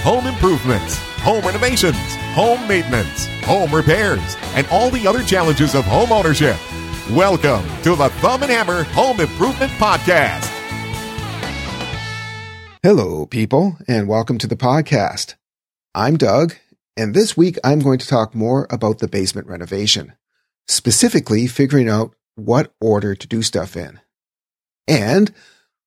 [0.00, 6.10] home improvements, home renovations, home maintenance, home repairs, and all the other challenges of home
[6.10, 6.56] ownership.
[7.10, 10.48] Welcome to the Thumb and Hammer Home Improvement Podcast.
[12.82, 15.34] Hello, people, and welcome to the podcast.
[15.94, 16.54] I'm Doug,
[16.96, 20.14] and this week I'm going to talk more about the basement renovation,
[20.66, 24.00] specifically figuring out what order to do stuff in.
[24.88, 25.30] And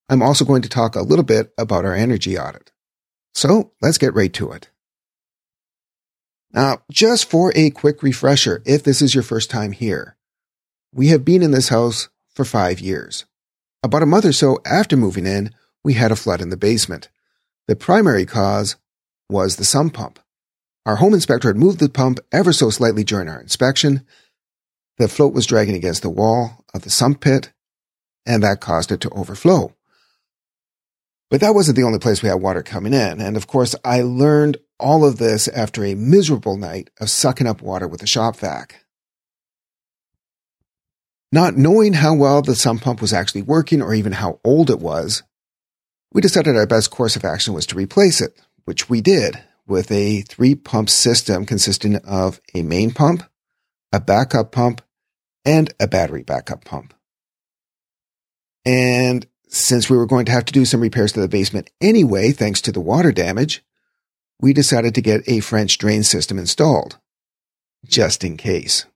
[0.08, 2.70] I'm also going to talk a little bit about our energy audit.
[3.34, 4.70] So let's get right to it.
[6.52, 10.16] Now, just for a quick refresher, if this is your first time here,
[10.92, 13.24] we have been in this house for five years.
[13.82, 15.50] About a month or so after moving in,
[15.82, 17.08] we had a flood in the basement.
[17.66, 18.76] The primary cause
[19.28, 20.20] was the sump pump.
[20.86, 24.06] Our home inspector had moved the pump ever so slightly during our inspection.
[24.98, 27.52] The float was dragging against the wall of the sump pit,
[28.24, 29.74] and that caused it to overflow.
[31.34, 33.20] But that wasn't the only place we had water coming in.
[33.20, 37.60] And of course, I learned all of this after a miserable night of sucking up
[37.60, 38.84] water with a shop vac.
[41.32, 44.78] Not knowing how well the sump pump was actually working or even how old it
[44.78, 45.24] was,
[46.12, 49.90] we decided our best course of action was to replace it, which we did with
[49.90, 53.24] a three pump system consisting of a main pump,
[53.92, 54.82] a backup pump,
[55.44, 56.94] and a battery backup pump.
[58.64, 62.32] And since we were going to have to do some repairs to the basement anyway,
[62.32, 63.62] thanks to the water damage,
[64.40, 66.98] we decided to get a French drain system installed,
[67.86, 68.86] just in case.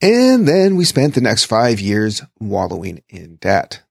[0.00, 3.82] And then we spent the next five years wallowing in debt.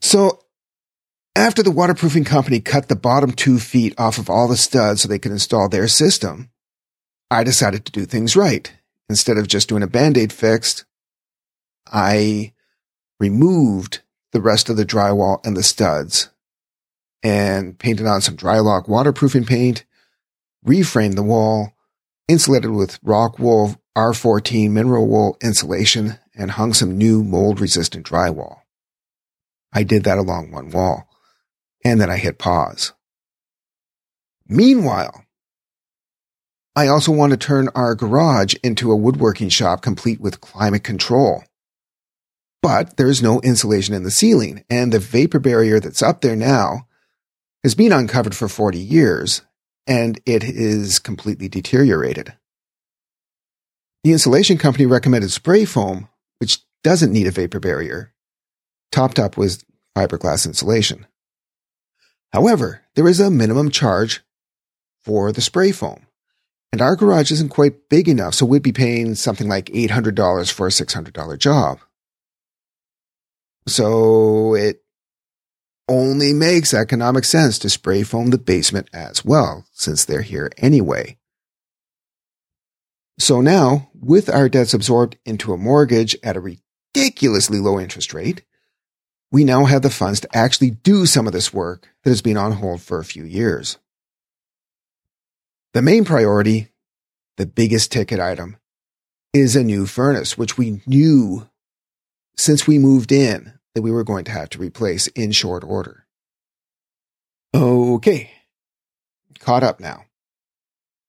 [0.00, 0.40] So,
[1.36, 5.08] after the waterproofing company cut the bottom two feet off of all the studs so
[5.08, 6.50] they could install their system,
[7.30, 8.72] I decided to do things right.
[9.08, 10.84] Instead of just doing a band aid fix,
[11.92, 12.52] I
[13.20, 14.00] removed
[14.32, 16.30] the rest of the drywall and the studs
[17.24, 19.84] and painted on some Drylok waterproofing paint,
[20.64, 21.72] reframed the wall,
[22.28, 28.58] insulated with rock wool R14 mineral wool insulation, and hung some new mold resistant drywall.
[29.72, 31.08] I did that along one wall,
[31.84, 32.92] and then I hit pause.
[34.46, 35.24] Meanwhile,
[36.76, 41.44] I also want to turn our garage into a woodworking shop complete with climate control
[42.64, 46.88] but there's no insulation in the ceiling, and the vapor barrier that's up there now
[47.62, 49.42] has been uncovered for 40 years,
[49.86, 52.32] and it is completely deteriorated.
[54.02, 56.08] The insulation company recommended spray foam,
[56.38, 58.14] which doesn't need a vapor barrier,
[58.90, 59.62] topped up with
[59.94, 61.06] fiberglass insulation.
[62.32, 64.22] However, there is a minimum charge
[65.02, 66.06] for the spray foam.
[66.72, 70.66] And our garage isn't quite big enough, so we'd be paying something like $800 for
[70.66, 71.80] a $600 job.
[73.66, 74.82] So it
[75.88, 81.18] only makes economic sense to spray foam the basement as well, since they're here anyway.
[83.18, 88.42] So now, with our debts absorbed into a mortgage at a ridiculously low interest rate,
[89.30, 92.36] we now have the funds to actually do some of this work that has been
[92.36, 93.78] on hold for a few years.
[95.74, 96.68] The main priority,
[97.36, 98.56] the biggest ticket item,
[99.32, 101.48] is a new furnace, which we knew
[102.36, 106.06] since we moved in that we were going to have to replace in short order.
[107.54, 108.30] Okay,
[109.38, 110.04] caught up now.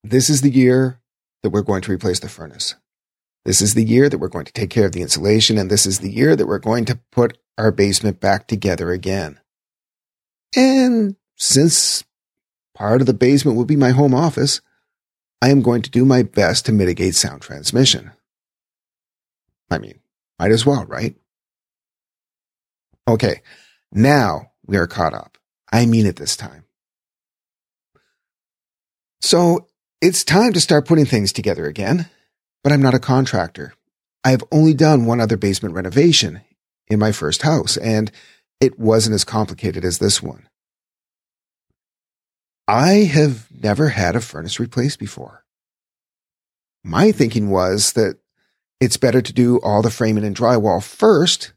[0.04, 1.00] This is the year
[1.42, 2.76] that we're going to replace the furnace.
[3.46, 5.86] This is the year that we're going to take care of the insulation, and this
[5.86, 9.40] is the year that we're going to put our basement back together again.
[10.56, 12.04] And since
[12.74, 14.62] part of the basement will be my home office,
[15.42, 18.12] I am going to do my best to mitigate sound transmission.
[19.70, 20.00] I mean,
[20.40, 21.16] might as well, right?
[23.08, 23.42] Okay,
[23.92, 25.38] now we are caught up.
[25.72, 26.66] I mean it this time.
[29.22, 29.68] So
[30.02, 32.10] it's time to start putting things together again,
[32.64, 33.74] but I'm not a contractor.
[34.24, 36.42] I have only done one other basement renovation
[36.88, 38.12] in my first house, and
[38.60, 40.48] it wasn't as complicated as this one.
[42.68, 45.44] I have never had a furnace replaced before.
[46.84, 48.18] My thinking was that
[48.80, 51.54] it's better to do all the framing and drywall first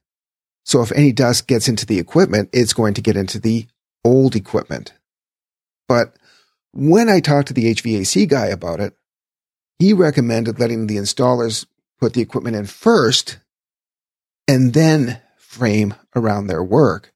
[0.68, 3.66] so if any dust gets into the equipment, it's going to get into the
[4.04, 4.92] old equipment.
[5.88, 6.14] But
[6.74, 8.92] when I talked to the HVAC guy about it,
[9.78, 11.64] he recommended letting the installers
[11.98, 13.38] put the equipment in first
[14.46, 17.14] and then frame around their work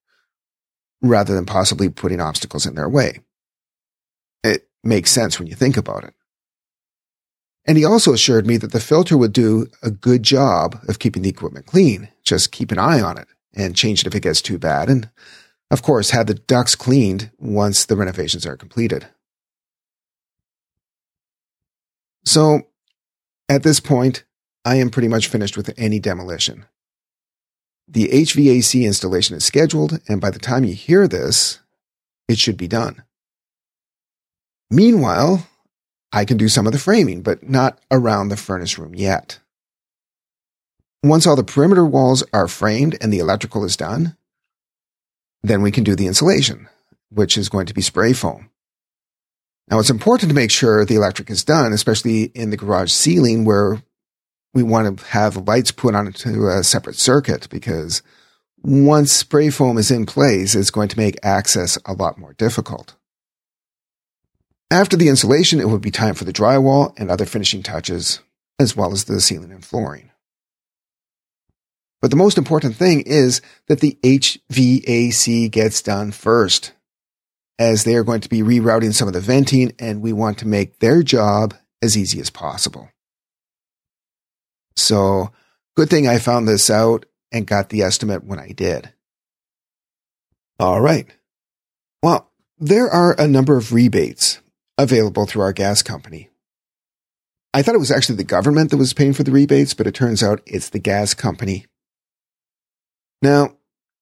[1.03, 3.21] rather than possibly putting obstacles in their way.
[4.43, 6.15] It makes sense when you think about it.
[7.65, 11.23] And he also assured me that the filter would do a good job of keeping
[11.23, 12.09] the equipment clean.
[12.25, 14.89] Just keep an eye on it and change it if it gets too bad.
[14.89, 15.11] And
[15.71, 19.07] Of course, have the ducts cleaned once the renovations are completed.
[22.27, 22.69] So
[23.49, 24.25] at this point,
[24.67, 26.67] I am pretty much finished with any demolition.
[27.89, 31.61] The HVAC installation is scheduled, and by the time you hear this,
[32.29, 33.03] it should be done.
[34.71, 35.47] Meanwhile,
[36.13, 39.39] I can do some of the framing, but not around the furnace room yet.
[41.03, 44.17] Once all the perimeter walls are framed and the electrical is done,
[45.43, 46.69] then we can do the insulation,
[47.11, 48.51] which is going to be spray foam.
[49.69, 53.45] Now it's important to make sure the electric is done, especially in the garage ceiling
[53.45, 53.83] where
[54.55, 58.03] we want to have lights put onto a separate circuit because
[58.63, 62.95] once spray foam is in place, it's going to make access a lot more difficult.
[64.73, 68.21] After the insulation, it would be time for the drywall and other finishing touches,
[68.59, 70.11] as well as the ceiling and flooring.
[72.01, 76.73] But the most important thing is that the HVAC gets done first,
[77.59, 80.49] as they are going to be rerouting some of the venting, and we want to
[80.49, 81.53] make their job
[81.83, 82.89] as easy as possible.
[84.75, 85.33] So,
[85.77, 88.91] good thing I found this out and got the estimate when I did.
[90.59, 91.09] All right.
[92.03, 94.39] Well, there are a number of rebates
[94.83, 96.31] available through our gas company.
[97.55, 99.95] I thought it was actually the government that was paying for the rebates, but it
[99.95, 101.67] turns out it's the gas company.
[103.21, 103.57] Now,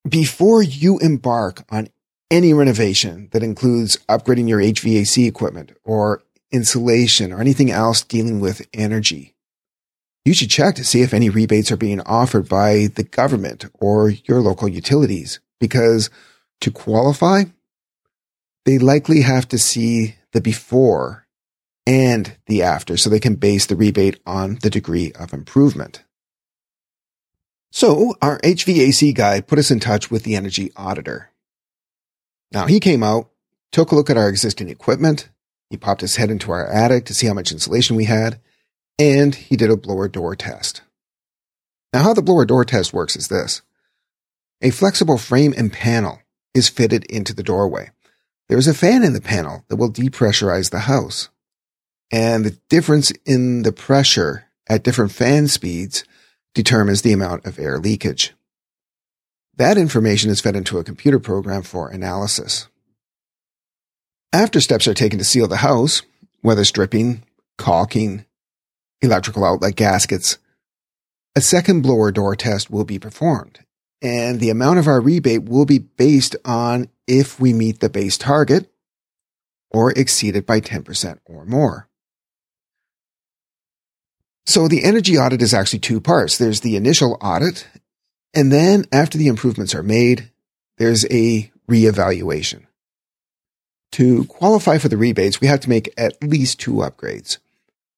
[0.09, 1.89] before you embark on
[2.31, 6.23] any renovation that includes upgrading your HVAC equipment or
[6.53, 9.35] insulation or anything else dealing with energy,
[10.25, 14.11] you should check to see if any rebates are being offered by the government or
[14.11, 16.09] your local utilities because
[16.61, 17.45] to qualify,
[18.65, 21.27] they likely have to see the before
[21.87, 26.05] and the after so they can base the rebate on the degree of improvement.
[27.73, 31.31] So our HVAC guy put us in touch with the energy auditor.
[32.53, 33.31] Now he came out,
[33.73, 35.29] took a look at our existing equipment.
[35.69, 38.41] He popped his head into our attic to see how much insulation we had
[39.01, 40.83] and he did a blower door test.
[41.93, 43.63] Now, how the blower door test works is this.
[44.61, 46.21] A flexible frame and panel
[46.55, 47.91] is fitted into the doorway.
[48.51, 51.29] There is a fan in the panel that will depressurize the house.
[52.11, 56.03] And the difference in the pressure at different fan speeds
[56.53, 58.35] determines the amount of air leakage.
[59.57, 62.67] That information is fed into a computer program for analysis.
[64.33, 66.03] After steps are taken to seal the house,
[66.43, 67.23] weather stripping,
[67.57, 68.25] caulking,
[69.01, 70.39] electrical outlet gaskets,
[71.37, 73.61] a second blower door test will be performed,
[74.03, 78.17] and the amount of our rebate will be based on if we meet the base
[78.17, 78.71] target
[79.71, 81.89] or exceed it by 10% or more.
[84.47, 86.39] So the energy audit is actually two parts.
[86.39, 87.67] There's the initial audit,
[88.33, 90.31] and then after the improvements are made,
[90.79, 92.67] there's a reevaluation.
[93.93, 97.39] To qualify for the rebates, we have to make at least two upgrades.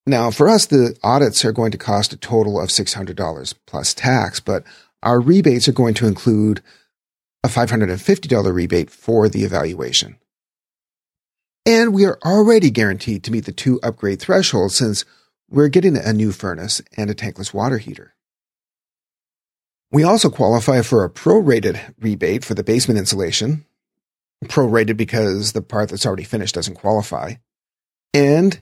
[0.06, 4.40] Now, for us, the audits are going to cost a total of $600 plus tax,
[4.40, 4.64] but
[5.02, 6.62] our rebates are going to include
[7.44, 10.16] a $550 rebate for the evaluation.
[11.64, 15.04] And we are already guaranteed to meet the two upgrade thresholds since
[15.48, 18.14] we're getting a new furnace and a tankless water heater.
[19.90, 23.66] We also qualify for a prorated rebate for the basement insulation,
[24.44, 27.34] prorated because the part that's already finished doesn't qualify,
[28.14, 28.60] and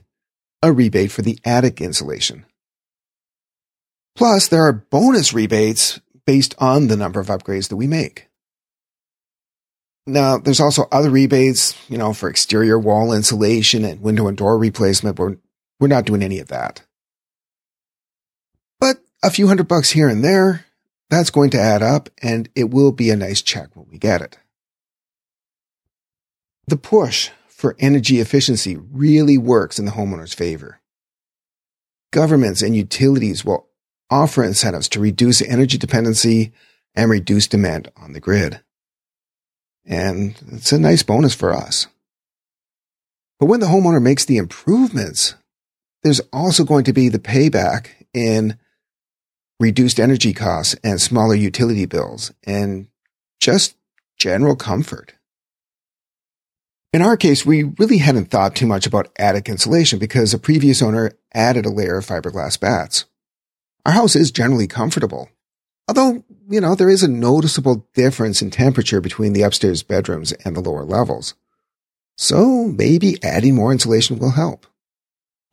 [0.61, 2.45] a rebate for the attic insulation.
[4.15, 8.27] Plus, there are bonus rebates based on the number of upgrades that we make.
[10.07, 14.57] Now, there's also other rebates, you know, for exterior wall insulation and window and door
[14.57, 15.19] replacement.
[15.19, 15.37] We're,
[15.79, 16.81] we're not doing any of that.
[18.79, 20.65] But a few hundred bucks here and there,
[21.09, 24.21] that's going to add up and it will be a nice check when we get
[24.21, 24.39] it.
[26.67, 30.79] The push for energy efficiency really works in the homeowner's favor.
[32.11, 33.67] Governments and utilities will
[34.09, 36.53] offer incentives to reduce energy dependency
[36.95, 38.61] and reduce demand on the grid.
[39.85, 41.87] And it's a nice bonus for us.
[43.39, 45.35] But when the homeowner makes the improvements,
[46.03, 48.57] there's also going to be the payback in
[49.59, 52.87] reduced energy costs and smaller utility bills and
[53.39, 53.75] just
[54.17, 55.13] general comfort.
[56.93, 60.81] In our case, we really hadn't thought too much about attic insulation because a previous
[60.81, 63.05] owner added a layer of fiberglass batts.
[63.85, 65.29] Our house is generally comfortable.
[65.87, 70.55] Although, you know, there is a noticeable difference in temperature between the upstairs bedrooms and
[70.55, 71.33] the lower levels.
[72.17, 74.67] So maybe adding more insulation will help.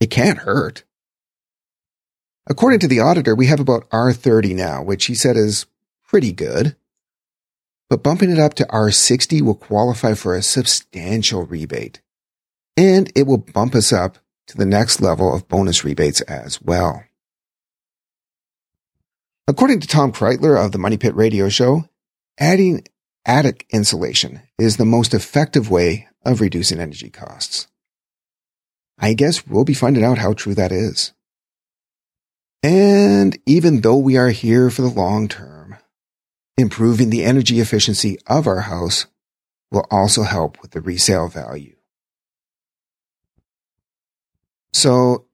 [0.00, 0.84] It can't hurt.
[2.48, 5.66] According to the auditor, we have about R30 now, which he said is
[6.06, 6.76] pretty good.
[7.90, 12.00] but bumping it up to R60 will qualify for a substantial rebate.
[12.76, 17.04] And it will bump us up to the next level of bonus rebates as well.
[19.48, 21.88] According to Tom Kraeutler of the Money Pit Radio Show,
[22.38, 22.86] adding
[23.24, 27.66] attic insulation is the most effective way of reducing energy costs.
[28.98, 31.14] I guess we'll be finding out how true that is.
[32.62, 35.78] And even though we are here for the long term,
[36.58, 39.06] improving the energy efficiency of our house
[39.70, 41.76] will also help with the resale value.
[44.74, 45.24] So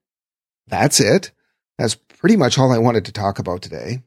[0.68, 1.32] that's it.
[1.78, 4.02] That's pretty much all I wanted to talk about today.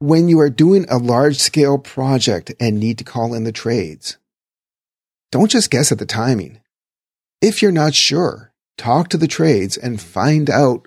[0.00, 4.18] When you are doing a large scale project and need to call in the trades,
[5.32, 6.60] don't just guess at the timing.
[7.40, 10.86] If you're not sure, talk to the trades and find out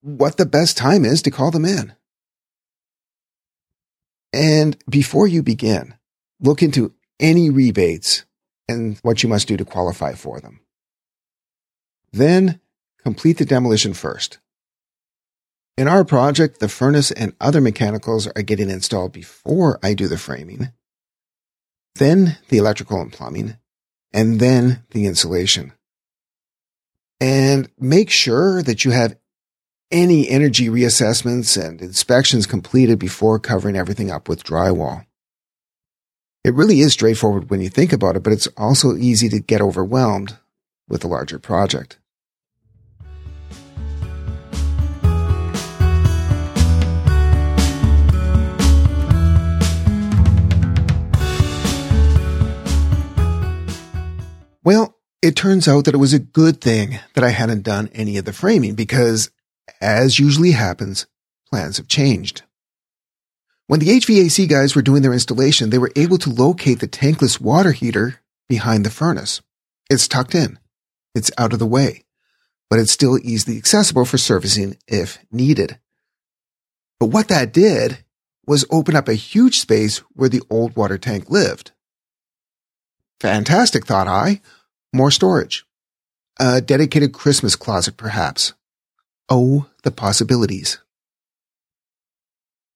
[0.00, 1.92] what the best time is to call them in.
[4.32, 5.92] And before you begin,
[6.40, 8.24] look into any rebates
[8.66, 10.60] and what you must do to qualify for them.
[12.12, 12.60] Then
[13.04, 14.38] complete the demolition first.
[15.82, 20.16] In our project, the furnace and other mechanicals are getting installed before I do the
[20.16, 20.70] framing,
[21.96, 23.56] then the electrical and plumbing,
[24.12, 25.72] and then the insulation.
[27.20, 29.16] And make sure that you have
[29.90, 35.04] any energy reassessments and inspections completed before covering everything up with drywall.
[36.44, 39.60] It really is straightforward when you think about it, but it's also easy to get
[39.60, 40.38] overwhelmed
[40.88, 41.98] with a larger project.
[54.64, 58.16] Well, it turns out that it was a good thing that I hadn't done any
[58.16, 59.30] of the framing because,
[59.80, 61.06] as usually happens,
[61.50, 62.42] plans have changed.
[63.66, 67.40] When the HVAC guys were doing their installation, they were able to locate the tankless
[67.40, 69.40] water heater behind the furnace.
[69.88, 70.58] It's tucked in.
[71.14, 72.04] It's out of the way,
[72.70, 75.78] but it's still easily accessible for servicing if needed.
[77.00, 78.04] But what that did
[78.46, 81.72] was open up a huge space where the old water tank lived.
[83.22, 84.40] Fantastic, thought I.
[84.92, 85.64] More storage.
[86.40, 88.52] A dedicated Christmas closet, perhaps.
[89.28, 90.78] Oh, the possibilities.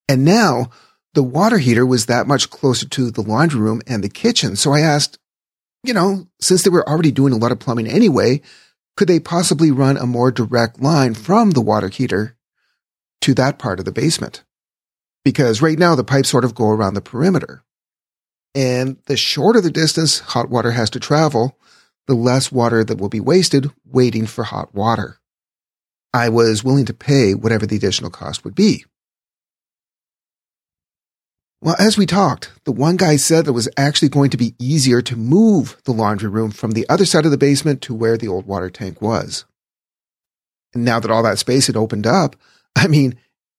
[0.08, 0.70] And now
[1.14, 4.54] the water heater was that much closer to the laundry room and the kitchen.
[4.54, 5.18] So I asked,
[5.82, 8.40] you know, since they were already doing a lot of plumbing anyway,
[8.96, 12.36] could they possibly run a more direct line from the water heater
[13.22, 14.44] to that part of the basement?
[15.24, 17.64] Because right now the pipes sort of go around the perimeter.
[18.56, 21.58] And the shorter the distance hot water has to travel,
[22.06, 25.18] the less water that will be wasted waiting for hot water.
[26.14, 28.86] I was willing to pay whatever the additional cost would be.
[31.60, 34.54] Well, as we talked, the one guy said that it was actually going to be
[34.58, 38.16] easier to move the laundry room from the other side of the basement to where
[38.16, 39.44] the old water tank was.
[40.72, 42.36] And now that all that space had opened up,
[42.74, 43.18] I mean,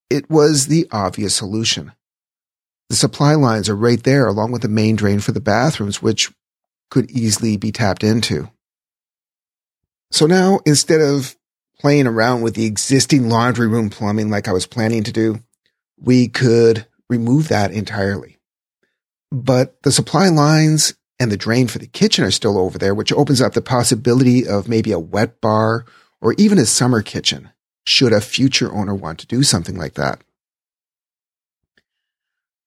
[0.10, 1.92] it was the obvious solution.
[2.90, 6.32] The supply lines are right there along with the main drain for the bathrooms, which
[6.90, 8.50] could easily be tapped into.
[10.12, 11.36] So now instead of
[11.80, 15.40] playing around with the existing laundry room plumbing like I was planning to do,
[16.00, 18.38] we could remove that entirely.
[19.32, 23.12] But the supply lines and the drain for the kitchen are still over there, which
[23.12, 25.86] opens up the possibility of maybe a wet bar
[26.22, 27.50] or even a summer kitchen
[27.86, 30.22] should a future owner want to do something like that.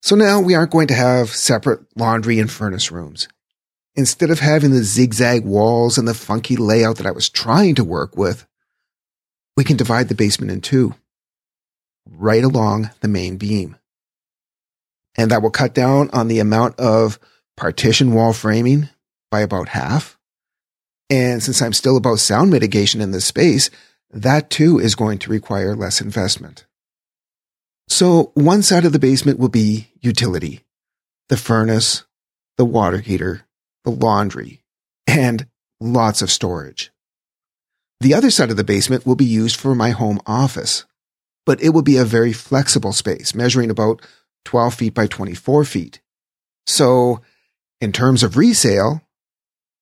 [0.03, 3.29] So now we aren't going to have separate laundry and furnace rooms.
[3.95, 7.85] Instead of having the zigzag walls and the funky layout that I was trying to
[7.85, 8.47] work with,
[9.57, 10.95] we can divide the basement in two,
[12.09, 13.77] right along the main beam.
[15.17, 17.19] And that will cut down on the amount of
[17.57, 18.89] partition wall framing
[19.31, 20.19] by about half.
[21.11, 23.69] And since I'm still about sound mitigation in this space,
[24.11, 26.65] that too is going to require less investment.
[27.91, 30.61] So one side of the basement will be utility,
[31.29, 32.05] the furnace,
[32.57, 33.43] the water heater,
[33.85, 34.63] the laundry,
[35.09, 35.49] and
[35.81, 36.93] lots of storage.
[38.01, 40.85] The other side of the basement will be used for my home office,
[41.45, 44.01] but it will be a very flexible space measuring about
[44.45, 46.01] 12 feet by 24 feet.
[46.67, 47.21] So
[47.81, 49.03] in terms of resale,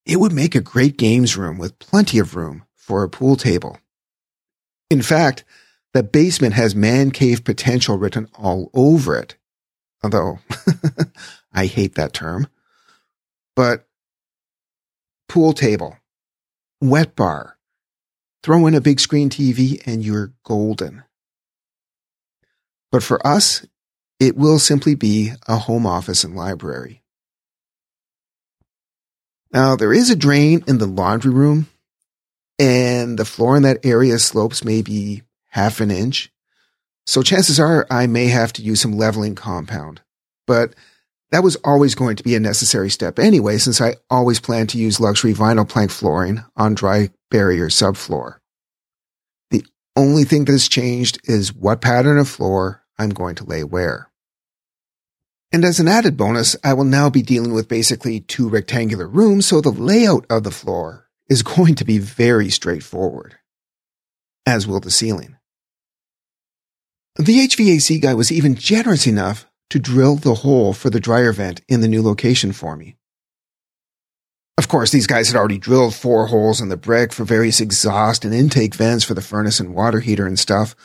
[0.07, 3.79] it would make a great games room with plenty of room for a pool table.
[4.89, 5.45] In fact,
[5.95, 9.37] the basement has man cave potential written all over it.
[10.03, 10.39] Although
[11.53, 12.47] I hate that term.
[13.57, 13.87] But
[15.29, 15.97] pool table,
[16.81, 17.59] wet bar,
[18.43, 21.05] throw in a big screen TV and you're golden.
[22.91, 23.67] But for us,
[24.21, 27.03] it will simply be a home office and library.
[29.53, 31.69] Now, there is a drain in the laundry room,
[32.59, 36.31] and the floor in that area slopes maybe half an inch.
[37.07, 40.03] So chances are I may have to use some leveling compound.
[40.47, 40.75] But
[41.31, 44.79] that was always going to be a necessary step anyway, since I always planned to
[44.79, 48.37] use luxury vinyl plank flooring on dry barrier subfloor.
[49.51, 49.65] The
[49.97, 54.11] only thing that has changed is what pattern of floor I'm going to lay where.
[55.51, 59.47] And as an added bonus, I will now be dealing with basically two rectangular rooms,
[59.47, 63.37] so the layout of the floor is going to be very straightforward,
[64.45, 65.38] as will the ceiling.
[67.19, 71.61] The HVAC guy was even generous enough to drill the hole for the dryer vent
[71.69, 72.97] in the new location for me.
[74.57, 78.25] Of course, these guys had already drilled four holes in the brick for various exhaust
[78.25, 80.77] and intake vents for the furnace and water heater and stuff.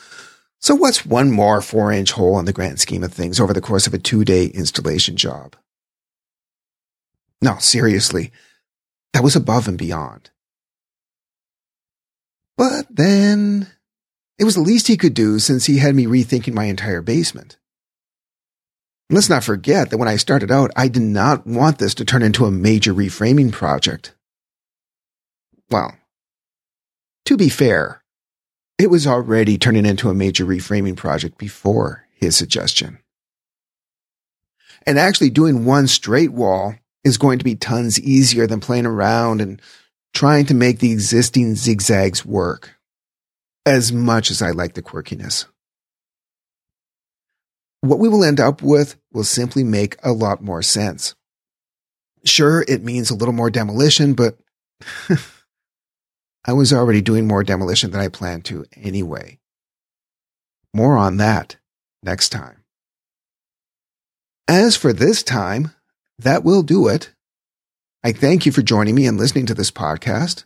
[0.60, 3.60] So what's one more four inch hole in the grand scheme of things over the
[3.60, 5.54] course of a two day installation job?
[7.40, 8.32] No, seriously,
[9.12, 10.30] that was above and beyond.
[12.56, 13.68] But then
[14.38, 17.56] it was the least he could do since he had me rethinking my entire basement.
[19.10, 22.22] Let's not forget that when I started out, I did not want this to turn
[22.22, 24.14] into a major reframing project.
[25.70, 25.96] Well,
[27.26, 28.02] to be fair,
[28.78, 32.98] it was already turning into a major reframing project before his suggestion.
[34.86, 36.74] And actually doing one straight wall
[37.04, 39.60] is going to be tons easier than playing around and
[40.12, 42.73] trying to make the existing zigzags work.
[43.66, 45.46] As much as I like the quirkiness
[47.84, 51.14] what we will end up with will simply make a lot more sense.
[52.24, 54.38] Sure, it means a little more demolition, but
[56.46, 59.38] I was already doing more demolition than I planned to anyway.
[60.72, 61.56] More on that
[62.02, 62.64] next time.
[64.48, 65.72] As for this time,
[66.18, 67.12] that will do it.
[68.02, 70.44] I thank you for joining me and listening to this podcast.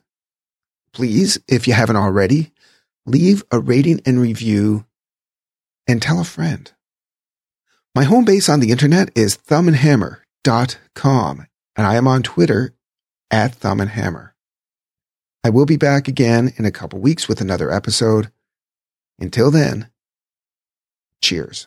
[0.93, 2.53] Please, if you haven't already,
[3.09, 4.85] leave a rating and review
[5.87, 6.71] and tell a friend.
[7.95, 12.75] My home base on the internet is thumbandhammer.com, and I am on Twitter
[13.31, 14.31] at thumbandhammer.
[15.43, 18.31] I will be back again in a couple weeks with another episode.
[19.19, 19.91] Until then,
[21.23, 21.67] cheers.